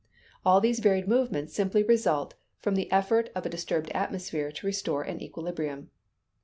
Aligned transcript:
All 0.43 0.59
these 0.59 0.79
varied 0.79 1.07
movements 1.07 1.53
simply 1.53 1.83
result 1.83 2.33
from 2.57 2.73
the 2.73 2.91
effort 2.91 3.29
of 3.35 3.45
a 3.45 3.49
disturbed 3.49 3.91
atmosphere 3.91 4.51
to 4.51 4.65
restore 4.65 5.03
an 5.03 5.21
equilibrium. 5.21 5.91